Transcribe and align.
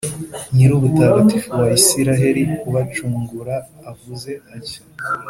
nyir’ubutagatifu 0.55 1.47
wa 1.59 1.67
israheli, 1.79 2.43
ubacungura 2.67 3.55
avuze 3.91 4.31
atya: 4.55 4.81